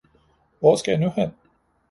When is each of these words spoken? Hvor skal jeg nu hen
Hvor 0.59 0.75
skal 0.75 0.91
jeg 0.91 0.99
nu 0.99 1.09
hen 1.09 1.29